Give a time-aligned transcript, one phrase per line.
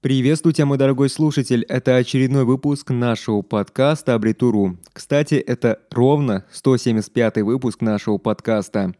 [0.00, 1.64] Приветствую тебя, мой дорогой слушатель.
[1.68, 4.78] Это очередной выпуск нашего подкаста Абритуру.
[4.92, 8.94] Кстати, это ровно 175 выпуск нашего подкаста.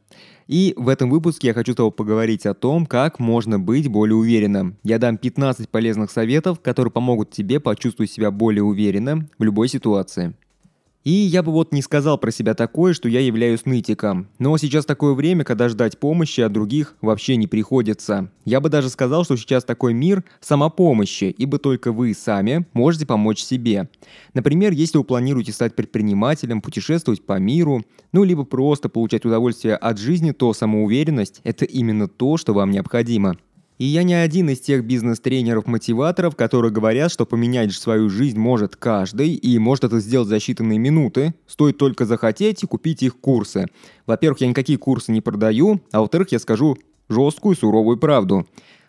[0.49, 4.17] И в этом выпуске я хочу с тобой поговорить о том, как можно быть более
[4.17, 4.77] уверенным.
[4.83, 10.35] Я дам 15 полезных советов, которые помогут тебе почувствовать себя более уверенно в любой ситуации.
[11.05, 14.29] И я бы вот не сказал про себя такое, что я являюсь нытиком.
[14.39, 18.31] Но сейчас такое время, когда ждать помощи от других вообще не приходится.
[18.45, 23.41] Я бы даже сказал, что сейчас такой мир самопомощи, ибо только вы сами можете помочь
[23.41, 23.89] себе.
[24.35, 29.99] Например, если вы планируете стать предпринимателем, путешествовать по миру, ну либо просто получать удовольствие от
[29.99, 33.37] жизни, то самоуверенность– это именно то, что вам необходимо.
[33.79, 39.35] И я не один из тех бизнес-тренеров-мотиваторов, которые говорят, что поменять свою жизнь может каждый,
[39.35, 41.33] и может это сделать за считанные минуты.
[41.47, 43.67] Стоит только захотеть и купить их курсы.
[44.05, 46.77] Во-первых, я никакие курсы не продаю, а во-вторых, я скажу
[47.09, 48.49] жесткую суровую правду.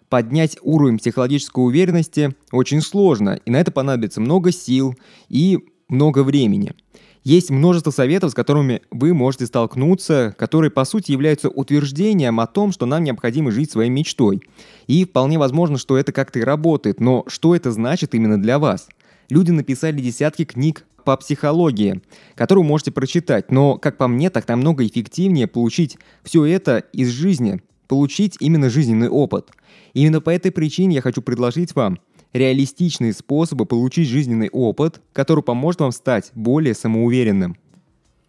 [0.10, 4.96] Поднять уровень психологической уверенности очень сложно, и на это понадобится много сил
[5.30, 6.74] и много времени.
[7.24, 12.72] Есть множество советов, с которыми вы можете столкнуться, которые по сути являются утверждением о том,
[12.72, 14.42] что нам необходимо жить своей мечтой.
[14.88, 18.88] И вполне возможно, что это как-то и работает, но что это значит именно для вас?
[19.30, 22.02] Люди написали десятки книг по психологии,
[22.36, 27.10] которые вы можете прочитать, но, как по мне, так намного эффективнее получить все это из
[27.10, 29.50] жизни, получить именно жизненный опыт.
[29.94, 32.00] Именно по этой причине я хочу предложить вам–
[32.34, 37.58] реалистичные способы получить жизненный опыт, который поможет вам стать более самоуверенным.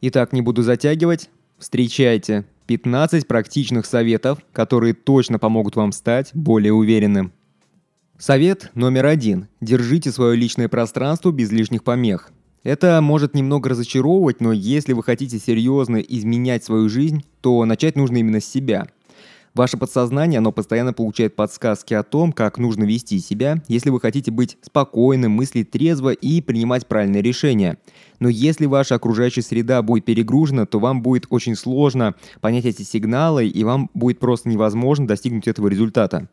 [0.01, 1.29] Итак, не буду затягивать.
[1.59, 7.33] Встречайте 15 практичных советов, которые точно помогут вам стать более уверенным.
[8.19, 9.49] Совет номер один.
[9.61, 12.31] Держите свое личное пространство без лишних помех.
[12.63, 18.19] Это может немного разочаровывать, но если вы хотите серьезно изменять свою жизнь, то начать нужно
[18.19, 18.87] именно с себя–
[19.55, 24.31] Ваше подсознание, оно постоянно получает подсказки о том, как нужно вести себя, если вы хотите
[24.31, 27.79] быть спокойным, мыслить трезво и принимать правильные решения.
[28.21, 33.49] Но если ваша окружающая среда будет перегружена, то вам будет очень сложно понять эти сигналы,
[33.49, 36.29] и вам будет просто невозможно достигнуть этого результата.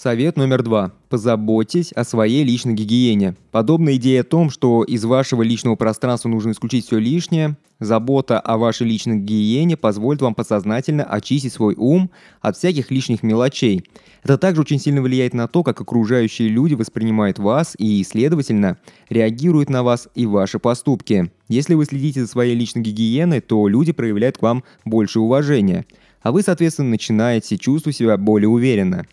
[0.00, 0.92] Совет номер два.
[1.08, 3.34] Позаботьтесь о своей личной гигиене.
[3.50, 8.58] Подобная идея о том, что из вашего личного пространства нужно исключить все лишнее, забота о
[8.58, 13.82] вашей личной гигиене позволит вам подсознательно очистить свой ум от всяких лишних мелочей.
[14.22, 18.78] Это также очень сильно влияет на то, как окружающие люди воспринимают вас и, следовательно,
[19.08, 21.32] реагируют на вас и ваши поступки.
[21.48, 25.86] Если вы следите за своей личной гигиеной, то люди проявляют к вам больше уважения,
[26.22, 29.04] а вы, соответственно, начинаете чувствовать себя более уверенно.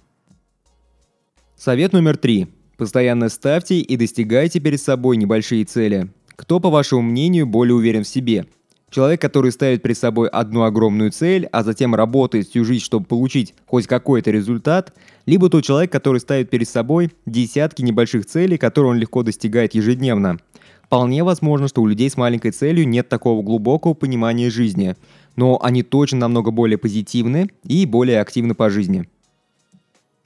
[1.57, 2.47] Совет номер три.
[2.75, 6.09] Постоянно ставьте и достигайте перед собой небольшие цели.
[6.35, 8.45] Кто, по вашему мнению, более уверен в себе?
[8.89, 13.53] Человек, который ставит перед собой одну огромную цель, а затем работает всю жизнь, чтобы получить
[13.67, 14.93] хоть какой-то результат,
[15.25, 20.39] либо тот человек, который ставит перед собой десятки небольших целей, которые он легко достигает ежедневно.
[20.83, 24.95] Вполне возможно, что у людей с маленькой целью нет такого глубокого понимания жизни,
[25.37, 29.07] но они точно намного более позитивны и более активны по жизни.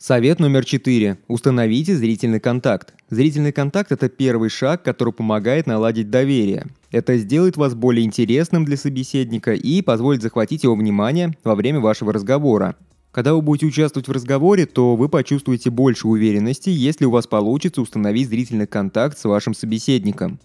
[0.02, 1.18] Совет номер четыре.
[1.28, 2.94] Установите зрительный контакт.
[3.10, 6.68] Зрительный контакт– это первый шаг, который помогает наладить доверие.
[6.90, 12.14] Это сделает вас более интересным для собеседника и позволит захватить его внимание во время вашего
[12.14, 12.78] разговора.
[13.12, 17.82] Когда вы будете участвовать в разговоре, то вы почувствуете больше уверенности, если у вас получится
[17.82, 20.40] установить зрительный контакт с вашим собеседником.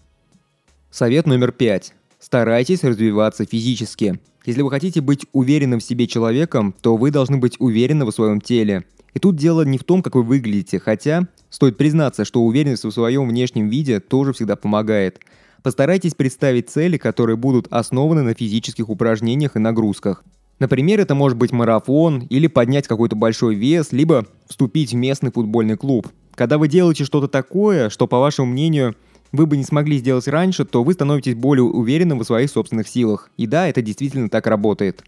[0.91, 1.93] Совет номер пять.
[2.19, 4.19] Старайтесь развиваться физически.
[4.45, 8.41] Если вы хотите быть уверенным в себе человеком, то вы должны быть уверены в своем
[8.41, 8.83] теле–
[9.15, 12.91] и тут дело не в том, как вы выглядите, хотя стоит признаться, что уверенность в
[12.91, 15.21] своем внешнем виде тоже всегда помогает.
[15.63, 20.23] Постарайтесь представить цели, которые будут основаны на физических упражнениях и нагрузках.
[20.59, 25.77] Например, это может быть марафон, или поднять какой-то большой вес, либо вступить в местный футбольный
[25.77, 26.09] клуб.
[26.35, 28.95] Когда вы делаете что-то такое, что, по вашему мнению,
[29.31, 33.31] вы бы не смогли сделать раньше, то вы становитесь более уверенным в своих собственных силах.
[33.37, 35.03] И да, это действительно так работает.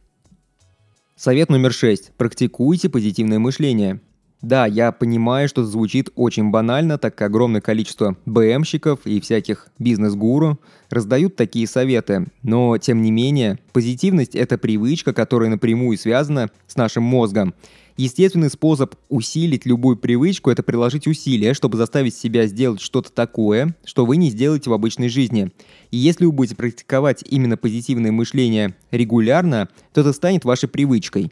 [1.17, 2.11] Совет номер шесть.
[2.15, 4.01] Практикуйте позитивное мышление.
[4.43, 10.59] Да, я понимаю, что звучит очень банально, так как огромное количество БМщиков и всяких бизнес-гуру
[10.91, 12.27] раздают такие советы.
[12.43, 17.55] Но, тем не менее, позитивность– это привычка, которая напрямую связана с нашим мозгом.
[17.97, 24.05] Естественный способ усилить любую привычку– это приложить усилия, чтобы заставить себя сделать что-то такое, что
[24.05, 25.51] вы не сделаете в обычной жизни.
[25.89, 31.31] И если вы будете практиковать именно позитивное мышление регулярно, то это станет вашей привычкой.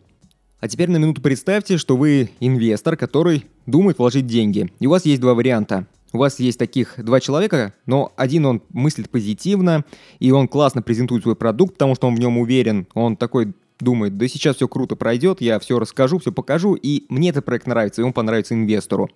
[0.60, 4.72] А теперь на минуту представьте, что вы инвестор, который думает вложить деньги.
[4.80, 5.86] И у вас есть два варианта.
[6.14, 9.86] У вас есть таких два человека, но один он мыслит позитивно,
[10.20, 12.88] и он классно презентует свой продукт, потому что он в нем уверен.
[12.96, 17.30] Он такой думает, да сейчас все круто пройдет, я все расскажу, все покажу, и мне
[17.30, 19.10] этот проект нравится, и он понравится инвестору.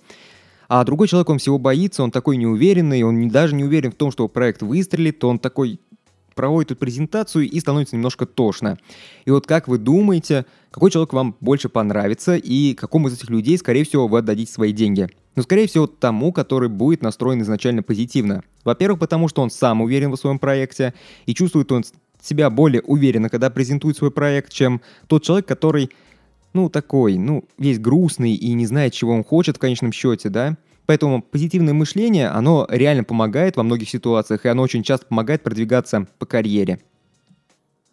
[0.67, 4.11] А другой человек, он всего боится, он такой неуверенный, он даже не уверен в том,
[4.11, 5.79] что проект выстрелит, он такой
[6.35, 8.77] проводит эту презентацию и становится немножко тошно.
[9.25, 13.57] И вот как вы думаете, какой человек вам больше понравится и какому из этих людей,
[13.57, 15.09] скорее всего, вы отдадите свои деньги?
[15.35, 18.43] Ну, скорее всего, тому, который будет настроен изначально позитивно.
[18.63, 20.93] Во-первых, потому что он сам уверен в своем проекте
[21.25, 21.83] и чувствует он
[22.21, 25.89] себя более уверенно, когда презентует свой проект, чем тот человек, который,
[26.53, 30.57] ну, такой, ну, весь грустный и не знает, чего он хочет в конечном счете, да?
[30.85, 36.07] Поэтому позитивное мышление, оно реально помогает во многих ситуациях, и оно очень часто помогает продвигаться
[36.17, 36.79] по карьере.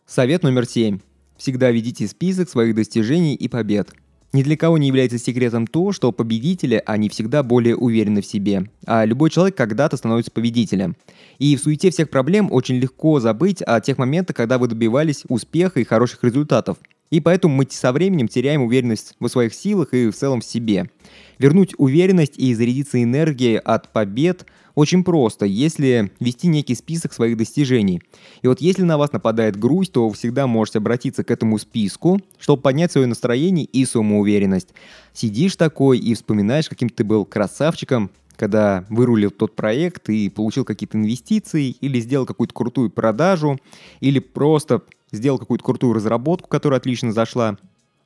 [0.06, 1.00] Совет номер семь.
[1.36, 3.92] Всегда ведите список своих достижений и побед.
[4.32, 8.68] Ни для кого не является секретом то, что победители, они всегда более уверены в себе,
[8.84, 10.96] а любой человек когда-то становится победителем.
[11.38, 15.80] И в суете всех проблем очень легко забыть о тех моментах, когда вы добивались успеха
[15.80, 16.76] и хороших результатов.
[17.10, 20.90] И поэтому мы со временем теряем уверенность в своих силах и в целом в себе.
[21.38, 24.44] Вернуть уверенность и зарядиться энергией от побед
[24.76, 28.02] очень просто, если вести некий список своих достижений.
[28.42, 32.20] И вот если на вас нападает грусть, то вы всегда можете обратиться к этому списку,
[32.38, 34.74] чтобы поднять свое настроение и самоуверенность.
[35.14, 40.98] Сидишь такой и вспоминаешь, каким ты был красавчиком, когда вырулил тот проект и получил какие-то
[40.98, 43.58] инвестиции, или сделал какую-то крутую продажу,
[44.00, 47.56] или просто сделал какую-то крутую разработку, которая отлично зашла.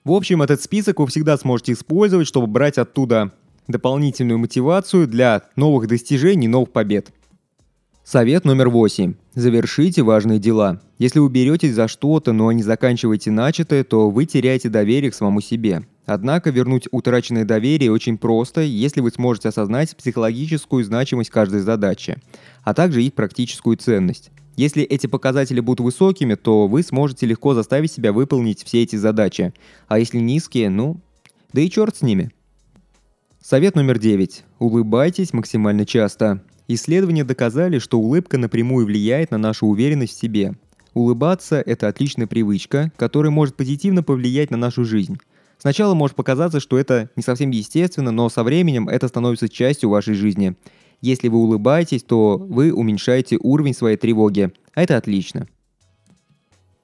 [0.05, 3.33] В общем, этот список вы всегда сможете использовать, чтобы брать оттуда
[3.71, 7.13] дополнительную мотивацию для новых достижений, новых побед.
[8.05, 9.15] Совет номер восемь.
[9.35, 10.81] Завершите важные дела.
[10.99, 15.41] Если вы беретесь за что-то, но не заканчиваете начатое, то вы теряете доверие к самому
[15.41, 15.83] себе.
[16.07, 22.17] Однако вернуть утраченное доверие очень просто, если вы сможете осознать психологическую значимость каждой задачи,
[22.65, 24.33] а также их практическую ценность.
[24.57, 29.55] Если эти показатели будут высокими, то вы сможете легко заставить себя выполнить все эти задачи.
[29.87, 31.01] А если низкие, ну,
[31.53, 32.33] да и черт с ними.
[33.51, 34.45] Совет номер девять.
[34.61, 36.41] Улыбайтесь максимально часто.
[36.69, 40.55] Исследования доказали, что улыбка напрямую влияет на нашу уверенность в себе.
[40.95, 45.19] Улыбаться– это отличная привычка, которая может позитивно повлиять на нашу жизнь.
[45.59, 50.15] Сначала может показаться, что это не совсем естественно, но со временем это становится частью вашей
[50.15, 50.55] жизни–
[51.03, 55.49] если вы улыбаетесь, то вы уменьшаете уровень своей тревоги, а это отлично.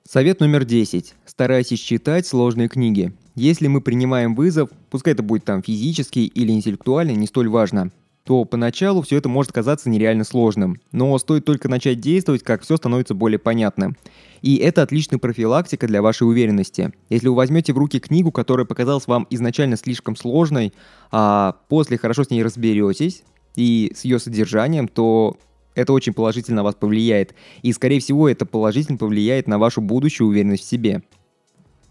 [0.09, 1.15] Совет номер 10.
[1.25, 3.13] Старайтесь читать сложные книги.
[3.35, 7.91] Если мы принимаем вызов, пускай это будет там физический или интеллектуальный, не столь важно,
[8.23, 10.81] то поначалу все это может казаться нереально сложным.
[10.93, 13.97] Но стоит только начать действовать, как все становится более понятным.
[14.43, 16.93] И это отличная профилактика для вашей уверенности.
[17.11, 20.73] Если вы возьмете в руки книгу, которая показалась вам изначально слишком сложной,
[21.11, 23.25] а после хорошо с ней разберетесь,
[23.57, 25.37] и с ее содержанием, то
[25.77, 27.35] это очень положительно на вас повлияет.
[27.63, 31.03] И, скорее всего, это положительно повлияет на вашу будущую уверенность в себе.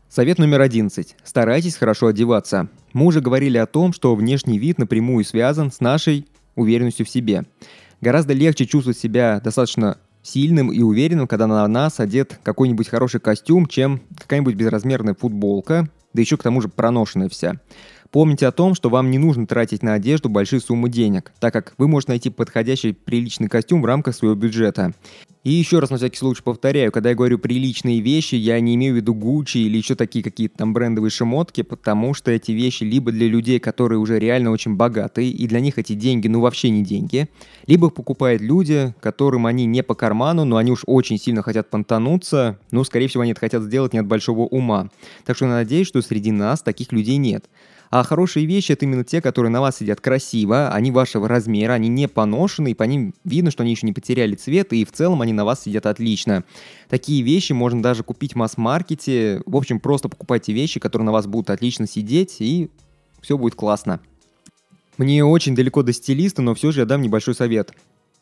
[0.10, 1.16] Совет номер 11.
[1.24, 2.68] Старайтесь хорошо одеваться.
[2.94, 7.44] Мы уже говорили о том, что внешний вид напрямую связан с нашей уверенностью в себе.
[8.02, 13.68] Гораздо легче чувствовать себя достаточно сильным и уверенным, когда на нас одет какой-нибудь хороший костюм,
[13.68, 17.60] чем какая-нибудь безразмерная футболка, да еще к тому же проношенная вся.
[18.16, 21.74] Помните о том, что вам не нужно тратить на одежду большие суммы денег, так как
[21.78, 24.94] вы можете найти подходящий приличный костюм в рамках своего бюджета.
[25.44, 28.94] И еще раз на всякий случай повторяю, когда я говорю приличные вещи, я не имею
[28.94, 33.12] в виду Gucci или еще такие какие-то там брендовые шмотки, потому что эти вещи либо
[33.12, 36.86] для людей, которые уже реально очень богатые, и для них эти деньги ну вообще не
[36.86, 37.28] деньги,
[37.68, 42.60] либо покупают люди, которым они не по карману, но они уж очень сильно хотят понтануться,
[42.72, 44.90] ну, скорее всего, они это хотят сделать не от большого ума.
[45.26, 47.44] Так что я надеюсь, что среди нас таких людей нет.
[47.98, 51.88] А хорошие вещи это именно те, которые на вас сидят красиво, они вашего размера, они
[51.88, 55.22] не поношены, и по ним видно, что они еще не потеряли цвет, и в целом
[55.22, 56.44] они на вас сидят отлично.
[56.90, 59.42] Такие вещи можно даже купить в масс-маркете.
[59.46, 62.70] В общем, просто покупайте вещи, которые на вас будут отлично сидеть, и
[63.22, 64.02] все будет классно.
[64.98, 67.72] Мне очень далеко до стилиста, но все же я дам небольшой совет.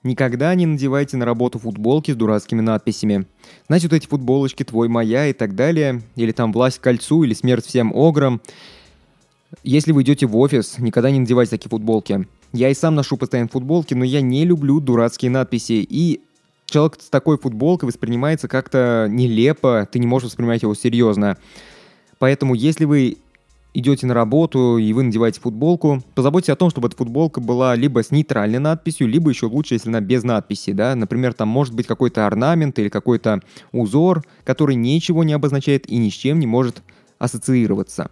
[0.04, 3.26] Никогда не надевайте на работу футболки с дурацкими надписями.
[3.66, 7.66] Знаете, вот эти футболочки «Твой, моя» и так далее, или там «Власть кольцу» или «Смерть
[7.66, 8.40] всем ограм».
[9.62, 12.28] Если вы идете в офис, никогда не надевайте такие футболки.
[12.54, 15.86] Я и сам ношу постоянно футболки, но я не люблю дурацкие надписи.
[15.88, 16.22] И
[16.66, 21.38] человек с такой футболкой воспринимается как-то нелепо, ты не можешь воспринимать его серьезно.
[22.20, 23.18] Поэтому, если вы
[23.74, 28.04] идете на работу и вы надеваете футболку, позаботьтесь о том, чтобы эта футболка была либо
[28.04, 31.88] с нейтральной надписью, либо еще лучше, если она без надписи, да, например, там может быть
[31.88, 33.42] какой-то орнамент или какой-то
[33.72, 36.84] узор, который ничего не обозначает и ни с чем не может
[37.18, 38.10] ассоциироваться.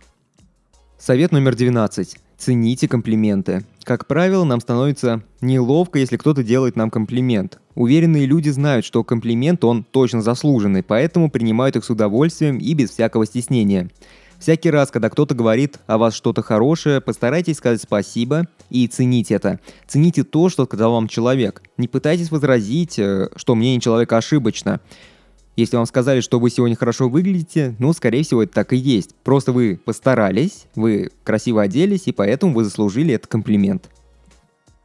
[1.03, 2.15] Совет номер 12.
[2.37, 3.65] Цените комплименты.
[3.85, 7.59] Как правило, нам становится неловко, если кто-то делает нам комплимент.
[7.73, 12.91] Уверенные люди знают, что комплимент он точно заслуженный, поэтому принимают их с удовольствием и без
[12.91, 13.89] всякого стеснения.
[14.37, 19.59] Всякий раз, когда кто-то говорит о вас что-то хорошее, постарайтесь сказать спасибо и цените это.
[19.87, 21.63] Цените то, что сказал вам человек.
[21.77, 24.81] Не пытайтесь возразить, э, что мнение человека ошибочно.
[25.61, 29.13] Если вам сказали, что вы сегодня хорошо выглядите, ну, скорее всего, это так и есть.
[29.23, 33.91] Просто вы постарались, вы красиво оделись, и поэтому вы заслужили этот комплимент.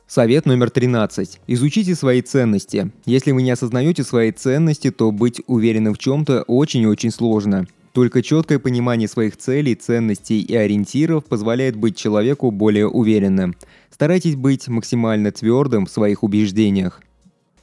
[0.06, 1.40] Совет номер 13.
[1.46, 2.92] Изучите свои ценности.
[3.06, 7.66] Если вы не осознаете свои ценности, то быть уверенным в чем-то очень-очень сложно.
[7.92, 13.56] Только четкое понимание своих целей, ценностей и ориентиров позволяет быть человеку более уверенным.
[13.90, 17.00] Старайтесь быть максимально твердым в своих убеждениях.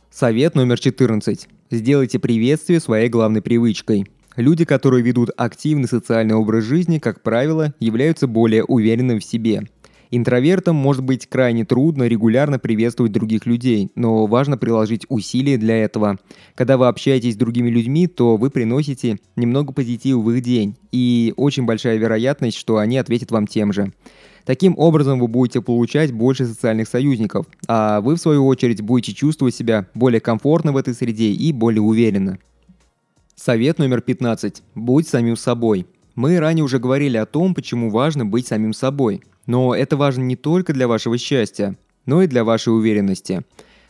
[0.10, 1.48] Совет номер 14.
[1.74, 4.06] Сделайте приветствие своей главной привычкой.
[4.36, 9.64] Люди, которые ведут активный социальный образ жизни, как правило, являются более уверенными в себе.
[10.12, 16.20] Интровертам может быть крайне трудно регулярно приветствовать других людей, но важно приложить усилия для этого.
[16.54, 21.34] Когда вы общаетесь с другими людьми, то вы приносите немного позитива в их день, и
[21.38, 23.92] очень большая вероятность, что они ответят вам тем же.
[24.46, 29.56] Таким образом вы будете получать больше социальных союзников, а вы в свою очередь будете чувствовать
[29.56, 32.40] себя более комфортно в этой среде и более уверенно.
[33.36, 34.62] Совет номер 15.
[34.76, 35.88] Будь самим собой.
[36.16, 39.22] Мы ранее уже говорили о том, почему важно быть самим собой.
[39.46, 43.44] Но это важно не только для вашего счастья, но и для вашей уверенности.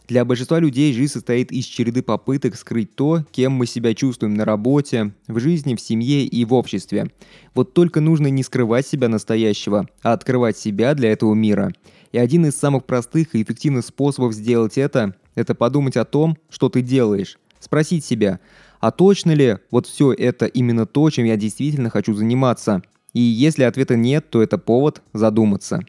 [0.07, 4.43] Для большинства людей жизнь состоит из череды попыток скрыть то, кем мы себя чувствуем на
[4.43, 7.09] работе, в жизни, в семье и в обществе.
[7.55, 11.71] Вот только нужно не скрывать себя настоящего, а открывать себя для этого мира.
[12.11, 16.69] И один из самых простых и эффективных способов сделать это– это подумать о том, что
[16.69, 17.39] ты делаешь.
[17.59, 18.39] Спросить себя,
[18.81, 22.83] а точно ли вот все это именно то, чем я действительно хочу заниматься?
[23.13, 25.79] И если ответа нет, то это повод задуматься.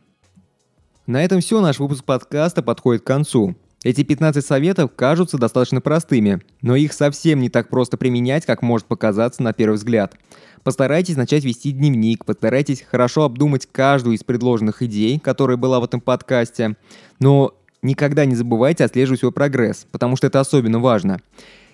[1.06, 3.56] На этом все, наш выпуск подкаста подходит к концу.
[3.84, 8.86] Эти 15 советов кажутся достаточно простыми, но их совсем не так просто применять, как может
[8.86, 10.16] показаться на первый взгляд.
[10.62, 16.00] Постарайтесь начать вести дневник, постарайтесь хорошо обдумать каждую из предложенных идей, которая была в этом
[16.00, 16.76] подкасте,
[17.20, 21.20] но никогда не забывайте отслеживать свой прогресс, потому что это особенно важно.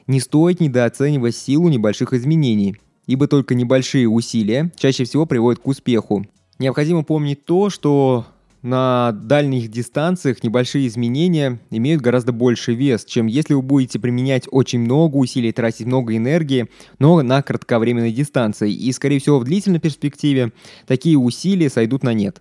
[0.09, 2.77] Не стоит недооценивать силу небольших изменений,
[3.07, 6.27] ибо только небольшие усилия чаще всего приводят к успеху.
[6.59, 8.27] Необходимо помнить то, что
[8.63, 14.81] на дальних дистанциях небольшие изменения имеют гораздо больше вес, чем если вы будете применять очень
[14.81, 18.73] много усилий, тратить много энергии, но на кратковременной дистанции.
[18.73, 20.53] И, скорее всего, в длительной перспективе
[20.87, 22.41] такие усилия сойдут на нет.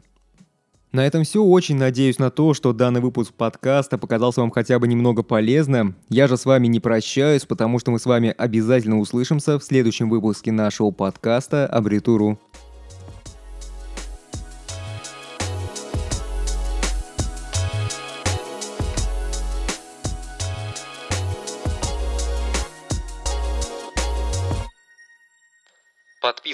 [0.92, 1.44] На этом все.
[1.44, 5.96] Очень надеюсь на то, что данный выпуск подкаста показался вам хотя бы немного полезным.
[6.10, 10.10] Я же с вами не прощаюсь, потому что мы с вами обязательно услышимся в следующем
[10.10, 12.40] выпуске нашего подкаста «Абритуру».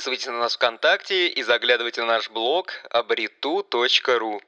[0.06, 4.40] Подписывайтесь на нас ВКонтакте и заглядывайте на наш блог abritu.ru.